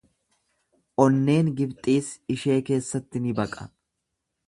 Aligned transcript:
Onneen 1.03 1.53
Gibxiis 1.61 2.11
ishee 2.37 2.59
keessatti 2.71 3.25
ni 3.27 3.39
baqa. 3.43 3.73